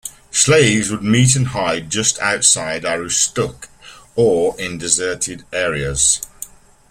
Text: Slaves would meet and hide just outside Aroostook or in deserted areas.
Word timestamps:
Slaves 0.31 0.89
would 0.89 1.03
meet 1.03 1.35
and 1.35 1.49
hide 1.49 1.91
just 1.91 2.17
outside 2.17 2.85
Aroostook 2.85 3.67
or 4.15 4.59
in 4.59 4.79
deserted 4.79 5.45
areas. 5.53 6.19